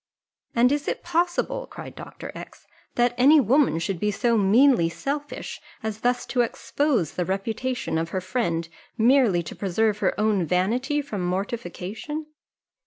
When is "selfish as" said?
4.89-5.99